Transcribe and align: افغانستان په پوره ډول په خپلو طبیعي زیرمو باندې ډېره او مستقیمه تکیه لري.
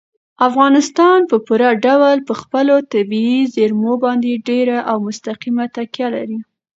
افغانستان 0.47 1.19
په 1.29 1.37
پوره 1.45 1.69
ډول 1.85 2.17
په 2.27 2.33
خپلو 2.41 2.75
طبیعي 2.93 3.39
زیرمو 3.55 3.93
باندې 4.03 4.43
ډېره 4.47 4.77
او 4.89 4.97
مستقیمه 5.07 5.65
تکیه 5.75 6.07
لري. 6.15 6.39